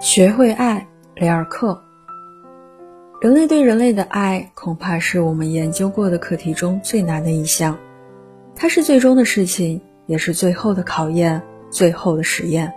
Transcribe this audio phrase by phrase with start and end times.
[0.00, 1.78] 学会爱，雷尔克。
[3.20, 7.76] 人类对人类的爱，恐怕是我们研究过的课题中最难的一项。
[8.56, 12.72] 它是最终的事情，也是最后的考验，最后的实验，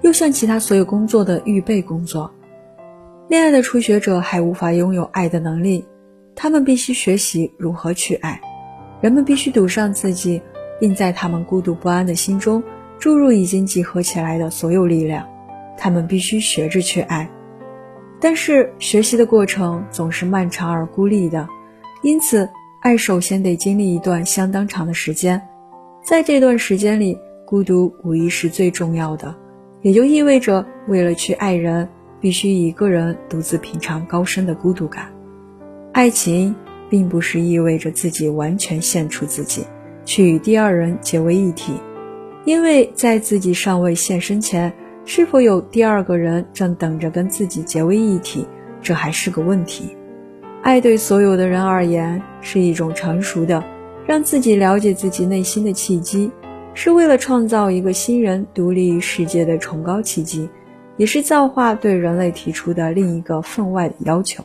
[0.00, 2.28] 又像其他所有工作的预备工作。
[3.28, 5.86] 恋爱的初学者还无法拥有爱的能力，
[6.34, 8.40] 他们必须学习如何去爱。
[9.00, 10.42] 人们必须赌上自己，
[10.80, 12.60] 并在他们孤独不安的心中
[12.98, 15.24] 注入已经集合起来的所有力量。
[15.78, 17.30] 他们必须学着去爱，
[18.20, 21.48] 但是学习的过程总是漫长而孤立的，
[22.02, 22.48] 因此
[22.82, 25.40] 爱首先得经历一段相当长的时间。
[26.02, 29.34] 在这段时间里，孤独无疑是最重要的，
[29.80, 31.88] 也就意味着为了去爱人，
[32.20, 35.12] 必须一个人独自品尝高深的孤独感。
[35.92, 36.54] 爱情。
[36.90, 39.62] 并不是意味着自己完全献出自己，
[40.06, 41.74] 去与第二人结为一体，
[42.46, 44.72] 因为在自己尚未现身前，
[45.10, 48.46] 是否有第二个人正等着跟自己结为一体，
[48.82, 49.96] 这还是个问题。
[50.62, 53.64] 爱对所有的人而言是一种成熟的，
[54.06, 56.30] 让自己了解自己内心的契机，
[56.74, 60.46] 是为了创造一个新人独立于世界的崇高契机，
[60.98, 64.44] 也是造化对人类提出的另一个分外的要求。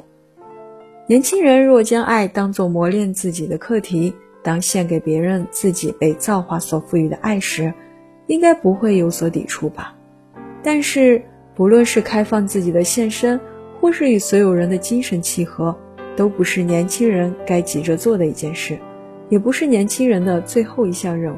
[1.07, 7.73] 年轻人若将爱当作磨练自己的课题，当献给别人自己被造化所赋予的爱时，
[8.27, 9.93] 应该不会有所抵触吧？
[10.63, 11.21] 但是，
[11.53, 13.39] 不论是开放自己的献身，
[13.79, 15.77] 或是与所有人的精神契合，
[16.15, 18.79] 都不是年轻人该急着做的一件事，
[19.27, 21.37] 也不是年轻人的最后一项任务。